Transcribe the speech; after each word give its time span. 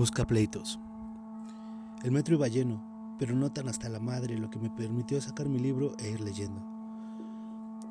Busca 0.00 0.26
pleitos. 0.26 0.80
El 2.02 2.12
metro 2.12 2.34
iba 2.34 2.48
lleno, 2.48 2.82
pero 3.18 3.34
no 3.36 3.52
tan 3.52 3.68
hasta 3.68 3.90
la 3.90 4.00
madre, 4.00 4.38
lo 4.38 4.48
que 4.48 4.58
me 4.58 4.70
permitió 4.70 5.20
sacar 5.20 5.46
mi 5.46 5.58
libro 5.58 5.92
e 5.98 6.08
ir 6.08 6.22
leyendo. 6.22 6.64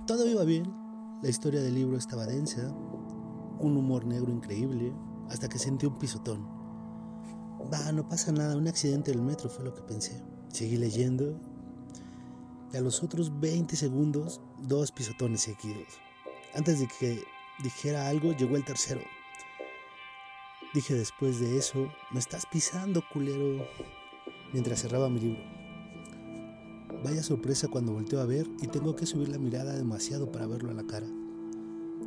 Todo 0.08 0.28
iba 0.28 0.44
bien, 0.44 0.74
la 1.22 1.30
historia 1.30 1.62
del 1.62 1.76
libro 1.76 1.98
estaba 1.98 2.26
densa, 2.26 2.74
un 3.60 3.78
humor 3.78 4.08
negro 4.08 4.32
increíble, 4.32 4.92
hasta 5.30 5.48
que 5.48 5.60
sentí 5.60 5.86
un 5.86 6.00
pisotón. 6.00 6.48
Va, 7.72 7.92
no 7.92 8.10
pasa 8.10 8.32
nada, 8.32 8.58
un 8.58 8.68
accidente 8.68 9.12
del 9.12 9.22
metro 9.22 9.48
fue 9.48 9.66
lo 9.66 9.76
que 9.76 9.84
pensé. 9.84 10.26
Seguí 10.48 10.78
leyendo 10.78 11.40
y 12.74 12.78
a 12.78 12.82
los 12.82 13.04
otros 13.04 13.40
20 13.40 13.76
segundos, 13.76 14.42
dos 14.58 14.92
pisotones 14.92 15.42
seguidos. 15.42 16.00
Antes 16.56 16.80
de 16.80 16.88
que 16.88 17.22
dijera 17.62 18.08
algo, 18.08 18.32
llegó 18.32 18.56
el 18.56 18.66
tercero. 18.66 19.02
Dije 20.72 20.94
después 20.94 21.40
de 21.40 21.58
eso, 21.58 21.92
me 22.12 22.20
estás 22.20 22.46
pisando, 22.46 23.02
culero, 23.12 23.66
mientras 24.54 24.82
cerraba 24.82 25.10
mi 25.10 25.20
libro. 25.20 25.42
Vaya 27.04 27.24
sorpresa 27.24 27.68
cuando 27.68 27.94
volteo 27.94 28.20
a 28.20 28.26
ver 28.26 28.46
y 28.62 28.68
tengo 28.68 28.96
que 28.96 29.08
subir 29.08 29.30
la 29.30 29.40
mirada 29.40 29.74
demasiado 29.74 30.32
para 30.32 30.46
verlo 30.46 30.70
a 30.70 30.76
la 30.76 30.86
cara. 30.86 31.08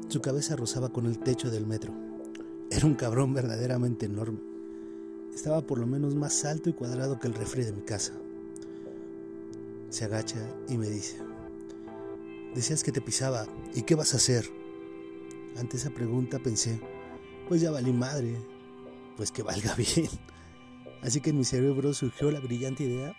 Su 0.08 0.20
cabeza 0.20 0.54
rozaba 0.54 0.90
con 0.90 1.06
el 1.06 1.18
techo 1.18 1.50
del 1.50 1.66
metro. 1.66 1.92
Era 2.70 2.86
un 2.86 2.94
cabrón 2.94 3.34
verdaderamente 3.34 4.06
enorme. 4.06 4.38
Estaba 5.34 5.62
por 5.62 5.78
lo 5.78 5.86
menos 5.88 6.14
más 6.14 6.44
alto 6.44 6.70
y 6.70 6.74
cuadrado 6.74 7.18
que 7.18 7.26
el 7.26 7.34
refri 7.34 7.64
de 7.64 7.72
mi 7.72 7.82
casa. 7.82 8.12
Se 9.90 10.04
agacha 10.04 10.38
y 10.68 10.78
me 10.78 10.88
dice, 10.88 11.16
decías 12.54 12.84
que 12.84 12.92
te 12.92 13.00
pisaba, 13.00 13.46
¿y 13.74 13.82
qué 13.82 13.96
vas 13.96 14.14
a 14.14 14.18
hacer? 14.18 14.48
Ante 15.56 15.78
esa 15.78 15.90
pregunta 15.90 16.38
pensé, 16.38 16.80
pues 17.48 17.60
ya 17.60 17.70
valí 17.70 17.92
madre, 17.92 18.36
pues 19.22 19.30
que 19.30 19.44
valga 19.44 19.72
bien. 19.76 20.08
Así 21.00 21.20
que 21.20 21.30
en 21.30 21.38
mi 21.38 21.44
cerebro 21.44 21.94
surgió 21.94 22.32
la 22.32 22.40
brillante 22.40 22.82
idea 22.82 23.16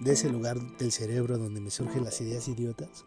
de 0.00 0.12
ese 0.12 0.28
lugar 0.28 0.60
del 0.76 0.90
cerebro 0.90 1.38
donde 1.38 1.60
me 1.60 1.70
surgen 1.70 2.02
las 2.02 2.20
ideas 2.20 2.48
idiotas. 2.48 3.04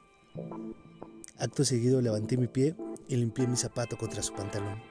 Acto 1.37 1.65
seguido 1.65 1.99
levanté 1.99 2.37
mi 2.37 2.47
pie 2.47 2.77
y 3.09 3.17
limpié 3.17 3.45
mi 3.45 3.57
zapato 3.57 3.97
contra 3.97 4.23
su 4.23 4.33
pantalón. 4.33 4.81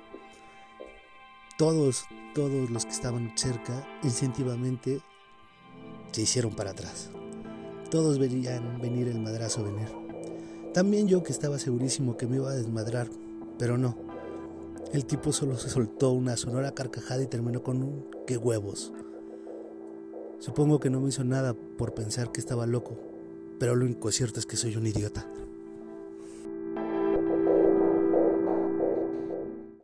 Todos, 1.56 2.04
todos 2.34 2.68
los 2.68 2.84
que 2.84 2.92
estaban 2.92 3.32
cerca, 3.34 3.88
instintivamente 4.02 5.00
se 6.12 6.20
hicieron 6.20 6.54
para 6.54 6.72
atrás. 6.72 7.08
Todos 7.90 8.18
verían 8.18 8.78
venir 8.78 9.08
el 9.08 9.20
madrazo 9.20 9.64
venir. 9.64 9.88
También 10.74 11.08
yo 11.08 11.22
que 11.22 11.32
estaba 11.32 11.58
segurísimo 11.58 12.18
que 12.18 12.26
me 12.26 12.36
iba 12.36 12.50
a 12.50 12.56
desmadrar, 12.56 13.08
pero 13.58 13.78
no. 13.78 14.05
El 14.92 15.04
tipo 15.04 15.32
solo 15.32 15.58
se 15.58 15.68
soltó 15.68 16.12
una 16.12 16.36
sonora 16.36 16.72
carcajada 16.72 17.22
y 17.22 17.26
terminó 17.26 17.62
con 17.62 17.82
un 17.82 18.06
qué 18.26 18.36
huevos. 18.36 18.92
Supongo 20.38 20.78
que 20.78 20.90
no 20.90 21.00
me 21.00 21.08
hizo 21.08 21.24
nada 21.24 21.54
por 21.54 21.94
pensar 21.94 22.30
que 22.30 22.40
estaba 22.40 22.66
loco, 22.66 22.96
pero 23.58 23.74
lo 23.74 23.84
único 23.84 24.10
cierto 24.12 24.38
es 24.38 24.46
que 24.46 24.56
soy 24.56 24.76
un 24.76 24.86
idiota. 24.86 25.28